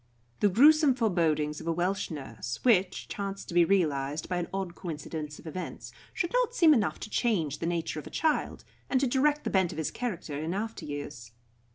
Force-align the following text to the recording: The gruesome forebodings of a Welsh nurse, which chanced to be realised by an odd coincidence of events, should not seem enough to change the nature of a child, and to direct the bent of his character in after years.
The 0.39 0.49
gruesome 0.49 0.95
forebodings 0.95 1.61
of 1.61 1.67
a 1.67 1.71
Welsh 1.71 2.09
nurse, 2.09 2.59
which 2.63 3.07
chanced 3.07 3.49
to 3.49 3.53
be 3.53 3.63
realised 3.63 4.27
by 4.27 4.37
an 4.37 4.47
odd 4.51 4.73
coincidence 4.73 5.37
of 5.37 5.45
events, 5.45 5.91
should 6.11 6.33
not 6.33 6.55
seem 6.55 6.73
enough 6.73 6.99
to 7.01 7.09
change 7.11 7.59
the 7.59 7.67
nature 7.67 7.99
of 7.99 8.07
a 8.07 8.09
child, 8.09 8.63
and 8.89 8.99
to 8.99 9.05
direct 9.05 9.43
the 9.43 9.51
bent 9.51 9.71
of 9.71 9.77
his 9.77 9.91
character 9.91 10.35
in 10.41 10.55
after 10.55 10.85
years. 10.85 11.33